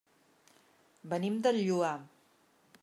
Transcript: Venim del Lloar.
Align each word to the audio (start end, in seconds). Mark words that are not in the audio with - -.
Venim 1.11 1.37
del 1.49 1.61
Lloar. 1.69 1.95